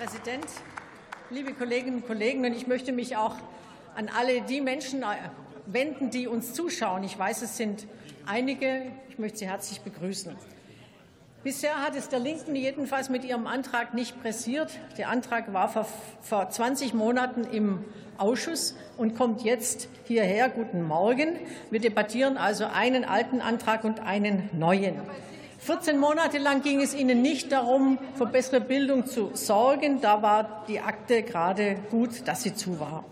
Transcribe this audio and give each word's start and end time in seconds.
Präsident, 0.00 0.46
liebe 1.28 1.52
Kolleginnen 1.52 1.96
und 1.96 2.06
Kollegen! 2.06 2.42
Und 2.46 2.54
ich 2.54 2.66
möchte 2.66 2.90
mich 2.90 3.18
auch 3.18 3.34
an 3.94 4.08
alle 4.08 4.40
die 4.40 4.62
Menschen 4.62 5.04
wenden, 5.66 6.08
die 6.08 6.26
uns 6.26 6.54
zuschauen. 6.54 7.04
Ich 7.04 7.18
weiß, 7.18 7.42
es 7.42 7.58
sind 7.58 7.86
einige. 8.24 8.92
Ich 9.10 9.18
möchte 9.18 9.40
Sie 9.40 9.46
herzlich 9.46 9.82
begrüßen. 9.82 10.34
Bisher 11.44 11.82
hat 11.82 11.96
es 11.96 12.08
der 12.08 12.18
Linken 12.18 12.56
jedenfalls 12.56 13.10
mit 13.10 13.26
ihrem 13.26 13.46
Antrag 13.46 13.92
nicht 13.92 14.18
pressiert. 14.22 14.70
Der 14.96 15.10
Antrag 15.10 15.52
war 15.52 15.68
vor 16.22 16.48
20 16.48 16.94
Monaten 16.94 17.44
im 17.44 17.84
Ausschuss 18.16 18.76
und 18.96 19.18
kommt 19.18 19.42
jetzt 19.42 19.90
hierher. 20.04 20.48
Guten 20.48 20.82
Morgen. 20.82 21.36
Wir 21.70 21.80
debattieren 21.80 22.38
also 22.38 22.64
einen 22.64 23.04
alten 23.04 23.42
Antrag 23.42 23.84
und 23.84 24.00
einen 24.00 24.48
neuen. 24.54 24.94
14 25.62 25.98
Monate 25.98 26.38
lang 26.38 26.62
ging 26.62 26.80
es 26.80 26.94
Ihnen 26.94 27.20
nicht 27.20 27.52
darum, 27.52 27.98
für 28.14 28.24
bessere 28.24 28.62
Bildung 28.62 29.04
zu 29.04 29.32
sorgen. 29.34 30.00
Da 30.00 30.22
war 30.22 30.64
die 30.66 30.80
Akte 30.80 31.22
gerade 31.22 31.76
gut, 31.90 32.26
dass 32.26 32.42
sie 32.42 32.54
zu 32.54 32.80
war. 32.80 33.04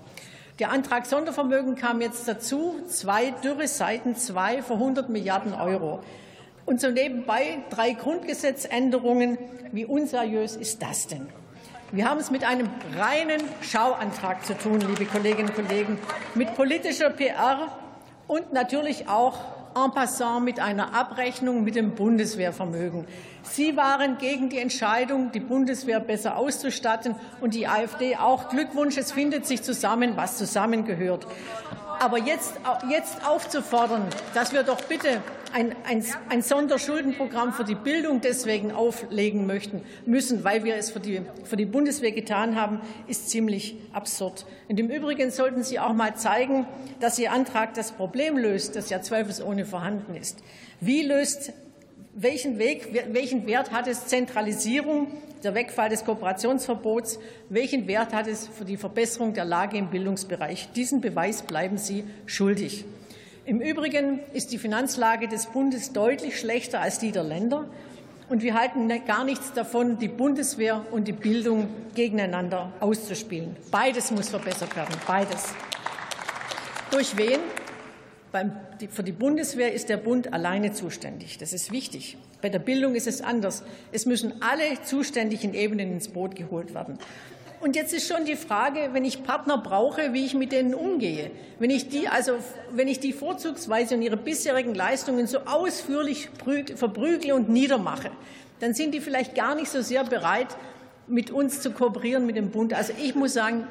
Der 0.59 0.71
Antrag 0.71 1.05
Sondervermögen 1.05 1.77
kam 1.77 2.01
jetzt 2.01 2.27
dazu. 2.27 2.77
Zwei 2.89 3.33
dürre 3.33 3.69
Seiten, 3.69 4.17
zwei 4.17 4.63
für 4.63 4.75
100 4.75 5.11
Milliarden 5.11 5.53
Euro. 5.53 6.01
Und 6.65 6.81
so 6.81 6.91
nebenbei 6.91 7.59
drei 7.69 7.93
Grundgesetzänderungen. 7.93 9.37
Wie 9.73 9.85
unseriös 9.85 10.57
ist 10.57 10.81
das 10.81 11.07
denn? 11.07 11.29
Wir 11.93 12.09
haben 12.09 12.19
es 12.19 12.31
mit 12.31 12.45
einem 12.45 12.71
reinen 12.97 13.43
Schauantrag 13.61 14.47
zu 14.47 14.57
tun, 14.57 14.81
liebe 14.81 15.05
Kolleginnen 15.05 15.51
und 15.51 15.55
Kollegen, 15.55 15.99
mit 16.35 16.55
politischer 16.55 17.11
PR 17.11 17.69
und 18.27 18.55
natürlich 18.55 19.07
auch 19.07 19.58
en 19.75 19.91
passant 19.93 20.45
mit 20.45 20.61
einer 20.61 20.95
Abrechnung 20.95 21.65
mit 21.65 21.75
dem 21.75 21.95
Bundeswehrvermögen. 21.95 23.07
Sie 23.43 23.77
waren 23.77 24.19
gegen 24.19 24.51
die 24.51 24.59
Entscheidung, 24.59 25.33
die 25.33 25.41
Bundeswehr 25.41 26.01
besser 26.01 26.37
auszustatten, 26.37 27.15
und 27.41 27.55
die 27.55 27.67
AfD 27.67 28.17
auch. 28.17 28.49
Glückwunsch, 28.49 28.97
es 28.97 29.13
findet 29.13 29.47
sich 29.47 29.63
zusammen, 29.63 30.17
was 30.17 30.37
zusammengehört. 30.37 31.27
Aber 32.01 32.19
jetzt, 32.19 32.55
jetzt 32.89 33.27
aufzufordern, 33.27 34.07
dass 34.35 34.53
wir 34.53 34.63
doch 34.63 34.81
bitte 34.83 35.21
ein, 35.53 35.75
ein, 35.85 36.05
ein 36.29 36.43
Sonderschuldenprogramm 36.43 37.53
für 37.53 37.65
die 37.65 37.75
Bildung 37.75 38.21
deswegen 38.21 38.71
auflegen 38.71 39.47
möchten, 39.47 39.83
müssen, 40.07 40.45
weil 40.45 40.65
wir 40.65 40.77
es 40.77 40.91
für 40.91 41.01
die, 41.01 41.23
für 41.45 41.57
die 41.57 41.65
Bundeswehr 41.65 42.13
getan 42.13 42.55
haben, 42.55 42.81
ist 43.07 43.31
ziemlich 43.31 43.77
absurd. 43.93 44.47
Und 44.69 44.79
im 44.79 44.91
Übrigen 44.91 45.31
sollten 45.31 45.63
Sie 45.63 45.81
auch 45.81 45.93
mal 45.93 46.15
zeigen, 46.15 46.67
dass 47.01 47.19
Ihr 47.19 47.33
Antrag 47.33 47.75
das 47.75 47.93
Problem 47.93 48.37
löst, 48.37 48.77
das 48.77 48.91
ja 48.91 49.01
zweifelsohne 49.01 49.65
vorhanden 49.65 50.15
ist. 50.15 50.39
Wie 50.81 51.03
löst 51.03 51.53
welchen, 52.21 52.59
Weg, 52.59 53.07
welchen 53.13 53.47
Wert 53.47 53.71
hat 53.71 53.87
es 53.87 54.07
Zentralisierung, 54.07 55.09
der 55.45 55.55
Wegfall 55.55 55.89
des 55.89 56.05
Kooperationsverbots? 56.05 57.21
Welchen 57.49 57.87
Wert 57.87 58.13
hat 58.13 58.27
es 58.27 58.49
für 58.49 58.65
die 58.65 58.77
Verbesserung 58.77 59.35
der 59.35 59.45
Lage 59.45 59.77
im 59.77 59.89
Bildungsbereich? 59.89 60.71
Diesen 60.73 61.01
Beweis 61.01 61.43
bleiben 61.43 61.79
Sie 61.79 62.05
schuldig. 62.27 62.85
Im 63.45 63.61
Übrigen 63.61 64.21
ist 64.33 64.53
die 64.53 64.59
Finanzlage 64.59 65.29
des 65.29 65.47
Bundes 65.47 65.93
deutlich 65.93 66.39
schlechter 66.39 66.81
als 66.81 66.99
die 66.99 67.13
der 67.13 67.23
Länder. 67.23 67.67
Und 68.29 68.43
wir 68.43 68.55
halten 68.55 68.91
gar 69.07 69.25
nichts 69.25 69.53
davon, 69.55 69.99
die 69.99 70.09
Bundeswehr 70.09 70.85
und 70.91 71.09
die 71.09 71.13
Bildung 71.13 71.69
gegeneinander 71.95 72.73
auszuspielen. 72.81 73.57
Beides 73.71 74.11
muss 74.11 74.29
verbessert 74.29 74.77
werden. 74.77 74.95
Beides. 75.07 75.55
Durch 76.91 77.17
wen? 77.17 77.39
Für 78.91 79.03
die 79.03 79.13
Bundeswehr 79.13 79.73
ist 79.73 79.89
der 79.89 79.97
Bund 79.97 80.33
alleine 80.33 80.73
zuständig. 80.73 81.39
Das 81.39 81.53
ist 81.53 81.73
wichtig. 81.73 82.19
Bei 82.43 82.49
der 82.49 82.59
Bildung 82.59 82.95
ist 82.95 83.07
es 83.07 83.21
anders. 83.21 83.63
Es 83.91 84.07
müssen 84.07 84.43
alle 84.43 84.83
zuständigen 84.85 85.55
Ebenen 85.55 85.93
ins 85.93 86.09
Boot 86.09 86.37
geholt 86.37 86.75
werden. 86.75 86.99
Und 87.61 87.75
jetzt 87.75 87.93
ist 87.93 88.07
schon 88.07 88.25
die 88.25 88.37
Frage, 88.37 88.91
wenn 88.93 89.05
ich 89.05 89.25
Partner 89.25 89.59
brauche, 89.59 90.13
wie 90.13 90.25
ich 90.25 90.35
mit 90.35 90.53
denen 90.53 90.75
umgehe. 90.75 91.31
Wenn 91.59 91.71
ich 91.71 91.89
die, 91.89 92.07
also, 92.07 92.35
wenn 92.71 92.87
ich 92.87 93.01
die 93.01 93.13
vorzugsweise 93.13 93.97
und 93.97 94.03
ihre 94.03 94.17
bisherigen 94.17 94.75
Leistungen 94.75 95.27
so 95.27 95.39
ausführlich 95.41 96.29
verprügle 96.77 97.35
und 97.35 97.49
niedermache, 97.49 98.11
dann 98.61 98.75
sind 98.75 98.95
die 98.95 99.01
vielleicht 99.01 99.35
gar 99.35 99.57
nicht 99.57 99.71
so 99.71 99.83
sehr 99.83 100.05
bereit, 100.05 100.57
mit 101.09 101.31
uns 101.31 101.61
zu 101.61 101.71
kooperieren, 101.73 102.27
mit 102.27 102.37
dem 102.37 102.51
Bund. 102.51 102.75
Also 102.75 102.93
ich 103.03 103.15
muss 103.15 103.33
sagen, 103.33 103.65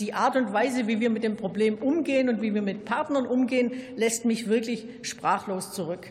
die 0.00 0.12
Art 0.12 0.36
und 0.36 0.52
Weise, 0.52 0.86
wie 0.86 1.00
wir 1.00 1.10
mit 1.10 1.22
dem 1.22 1.36
Problem 1.36 1.76
umgehen 1.76 2.28
und 2.28 2.42
wie 2.42 2.54
wir 2.54 2.62
mit 2.62 2.84
Partnern 2.84 3.26
umgehen, 3.26 3.72
lässt 3.96 4.24
mich 4.24 4.48
wirklich 4.48 4.86
sprachlos 5.02 5.72
zurück. 5.72 6.10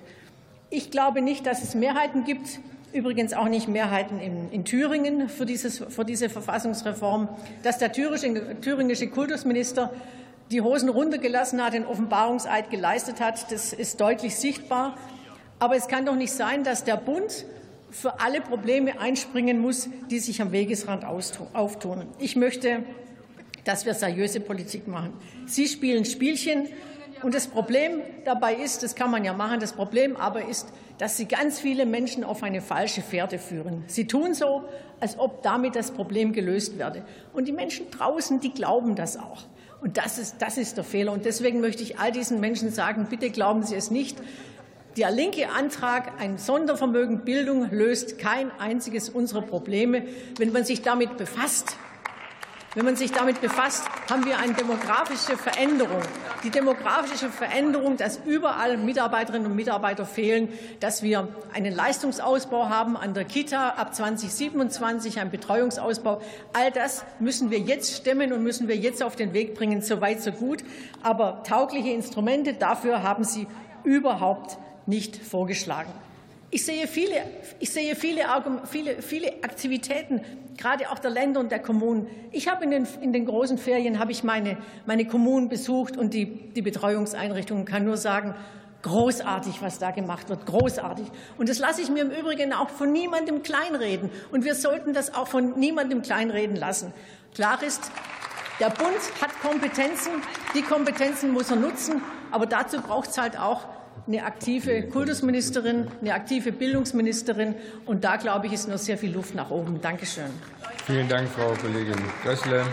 Ich 0.70 0.90
glaube 0.92 1.22
nicht, 1.22 1.46
dass 1.46 1.64
es 1.64 1.76
Mehrheiten 1.76 2.24
gibt, 2.24 2.60
übrigens 2.94 3.34
auch 3.34 3.48
nicht 3.48 3.68
Mehrheiten 3.68 4.20
in, 4.20 4.52
in 4.52 4.66
Thüringen 4.66 5.28
für, 5.30 5.46
dieses, 5.46 5.80
für 5.80 6.06
diese 6.06 6.30
Verfassungsreform, 6.30 7.28
dass 7.64 7.78
der 7.78 7.92
thüringische 7.92 9.08
Kultusminister 9.08 9.92
die 10.52 10.62
Hosen 10.62 10.90
runtergelassen 10.90 11.64
hat, 11.64 11.74
den 11.74 11.86
Offenbarungseid 11.86 12.70
geleistet 12.70 13.20
hat. 13.20 13.52
Das 13.52 13.74
ist 13.74 14.00
deutlich 14.00 14.36
sichtbar. 14.36 14.96
Aber 15.60 15.76
es 15.76 15.88
kann 15.88 16.06
doch 16.06 16.16
nicht 16.16 16.34
sein, 16.34 16.64
dass 16.64 16.84
der 16.84 16.98
Bund 16.98 17.46
für 17.94 18.20
alle 18.20 18.42
Probleme 18.42 19.00
einspringen 19.00 19.60
muss, 19.60 19.88
die 20.10 20.20
sich 20.20 20.42
am 20.42 20.52
Wegesrand 20.52 21.06
auftun. 21.06 22.08
Ich 22.18 22.36
möchte, 22.36 22.84
dass 23.64 23.86
wir 23.86 23.94
seriöse 23.94 24.40
Politik 24.40 24.88
machen. 24.88 25.14
Sie 25.46 25.68
spielen 25.68 26.04
Spielchen. 26.04 26.68
Und 27.22 27.34
das 27.34 27.48
Problem 27.48 28.02
dabei 28.26 28.56
ist, 28.56 28.84
das 28.84 28.96
kann 28.96 29.10
man 29.10 29.24
ja 29.24 29.32
machen, 29.32 29.62
das 29.62 29.72
Problem 29.72 30.18
aber 30.18 30.46
ist, 30.46 30.68
dass 30.98 31.16
Sie 31.16 31.26
ganz 31.26 31.60
viele 31.60 31.86
Menschen 31.86 32.26
auf 32.26 32.44
eine 32.44 32.62
falsche 32.62 33.02
Fährte 33.02 33.40
führen. 33.40 33.84
Sie 33.88 34.08
tun 34.08 34.34
so, 34.34 34.64
als 35.00 35.18
ob 35.18 35.42
damit 35.42 35.76
das 35.76 35.92
Problem 35.92 36.34
gelöst 36.34 36.78
werde. 36.78 37.06
Und 37.32 37.48
die 37.48 37.54
Menschen 37.54 37.90
draußen, 37.92 38.42
die 38.42 38.52
glauben 38.52 38.96
das 38.96 39.18
auch. 39.18 39.44
Und 39.82 39.98
das 39.98 40.18
ist, 40.18 40.36
das 40.40 40.58
ist 40.58 40.76
der 40.78 40.84
Fehler. 40.84 41.14
Und 41.14 41.26
deswegen 41.26 41.62
möchte 41.62 41.84
ich 41.84 42.00
all 42.00 42.12
diesen 42.12 42.40
Menschen 42.40 42.72
sagen, 42.72 43.08
bitte 43.10 43.30
glauben 43.30 43.64
Sie 43.64 43.76
es 43.76 43.92
nicht. 43.92 44.18
Der 44.96 45.10
linke 45.10 45.50
Antrag, 45.50 46.20
ein 46.20 46.38
Sondervermögen 46.38 47.22
Bildung, 47.22 47.72
löst 47.72 48.20
kein 48.20 48.52
einziges 48.60 49.10
unserer 49.10 49.42
Probleme. 49.42 50.04
Wenn 50.38 50.52
man 50.52 50.66
sich 50.66 50.84
damit 50.84 51.18
befasst, 51.18 51.78
wenn 52.76 52.86
man 52.86 52.96
sich 52.96 53.12
damit 53.12 53.42
befasst, 53.42 53.88
haben 54.08 54.24
wir 54.26 54.38
eine 54.38 54.54
demografische 54.54 55.36
Veränderung. 55.36 56.02
Die 56.44 56.52
demografische 56.52 57.30
Veränderung, 57.30 57.98
dass 57.98 58.20
überall 58.26 58.78
Mitarbeiterinnen 58.78 59.48
und 59.48 59.56
Mitarbeiter 59.56 60.06
fehlen, 60.06 60.50
dass 60.80 61.02
wir 61.02 61.28
einen 61.54 61.74
Leistungsausbau 61.74 62.70
haben 62.70 62.96
an 62.96 63.16
der 63.16 63.26
Kita 63.26 63.70
ab 63.70 63.96
2027, 63.96 65.20
einen 65.20 65.32
Betreuungsausbau. 65.32 66.22
All 66.54 66.70
das 66.70 67.04
müssen 67.20 67.50
wir 67.50 67.60
jetzt 67.60 67.96
stemmen 67.96 68.32
und 68.32 68.44
müssen 68.44 68.68
wir 68.68 68.76
jetzt 68.76 69.02
auf 69.02 69.16
den 69.16 69.34
Weg 69.34 69.56
bringen. 69.56 69.82
So 69.82 70.02
weit, 70.02 70.22
so 70.22 70.32
gut. 70.32 70.64
Aber 71.02 71.42
taugliche 71.44 71.90
Instrumente 71.90 72.54
dafür 72.54 73.02
haben 73.02 73.24
Sie 73.24 73.48
überhaupt 73.84 74.58
nicht 74.86 75.18
vorgeschlagen. 75.18 75.92
Ich 76.52 76.66
sehe 76.66 76.88
viele, 76.88 77.16
ich 77.60 77.72
sehe 77.72 77.96
viele, 77.96 78.26
viele, 78.66 79.02
viele 79.02 79.44
Aktivitäten, 79.44 80.22
gerade 80.56 80.92
auch 80.92 81.00
der 81.00 81.10
Länder 81.10 81.40
und 81.40 81.52
der 81.52 81.58
Kommunen. 81.58 82.06
Ich 82.32 82.48
habe 82.48 82.64
in 82.66 82.70
den, 82.70 82.88
in 83.02 83.12
den 83.12 83.26
großen 83.26 83.58
Ferien 83.58 83.98
habe 83.98 84.12
ich 84.12 84.24
meine, 84.24 84.58
meine 84.86 85.08
Kommunen 85.08 85.50
besucht 85.50 85.98
und 85.98 86.14
die, 86.14 86.28
die 86.28 86.62
Betreuungseinrichtungen 86.62 87.66
kann 87.66 87.86
nur 87.86 87.98
sagen, 87.98 88.36
großartig, 88.84 89.64
was 89.64 89.80
da 89.80 89.90
gemacht 89.90 90.30
wird, 90.30 90.46
großartig. 90.46 91.08
Und 91.40 91.50
das 91.50 91.58
lasse 91.58 91.82
ich 91.82 91.90
mir 91.90 92.04
im 92.04 92.12
Übrigen 92.12 92.54
auch 92.54 92.70
von 92.70 92.92
niemandem 92.92 93.42
kleinreden. 93.42 94.12
Und 94.32 94.46
wir 94.46 94.54
sollten 94.54 94.94
das 94.94 95.16
auch 95.16 95.28
von 95.28 95.58
niemandem 95.58 96.04
kleinreden 96.04 96.56
lassen. 96.56 96.94
Klar 97.34 97.64
ist, 97.64 97.92
der 98.60 98.70
Bund 98.70 99.00
hat 99.22 99.32
Kompetenzen, 99.42 100.12
die 100.54 100.62
Kompetenzen 100.62 101.32
muss 101.32 101.50
er 101.50 101.56
nutzen, 101.56 102.04
aber 102.30 102.46
dazu 102.46 102.80
braucht 102.80 103.10
es 103.10 103.18
halt 103.18 103.40
auch 103.40 103.66
eine 104.08 104.24
aktive 104.26 104.84
Kultusministerin, 104.84 105.88
eine 106.02 106.14
aktive 106.14 106.52
Bildungsministerin. 106.52 107.56
Und 107.86 108.04
da, 108.04 108.18
glaube 108.18 108.48
ich, 108.48 108.54
ist 108.54 108.68
noch 108.68 108.78
sehr 108.78 108.98
viel 108.98 109.14
Luft 109.14 109.36
nach 109.36 109.50
oben. 109.50 109.82
Dankeschön. 109.82 110.32
Vielen 110.86 111.08
Dank, 111.08 111.30
Frau 111.30 111.54
Kollegin 111.54 111.96
Größle. 112.24 112.64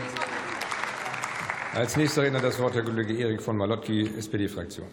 Als 1.75 1.97
nächster 1.97 2.23
Redner 2.23 2.41
das 2.41 2.59
Wort 2.59 2.75
der 2.75 2.83
Kollege 2.83 3.15
Erik 3.15 3.41
von 3.41 3.57
Malotki, 3.57 4.11
SPD-Fraktion. 4.19 4.87